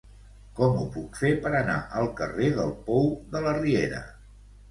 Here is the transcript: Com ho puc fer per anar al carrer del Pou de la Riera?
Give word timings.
Com 0.59 0.77
ho 0.77 0.85
puc 0.95 1.19
fer 1.23 1.29
per 1.43 1.51
anar 1.59 1.75
al 2.01 2.09
carrer 2.21 2.49
del 2.55 2.73
Pou 2.87 3.05
de 3.35 3.45
la 3.47 3.55
Riera? 3.61 4.01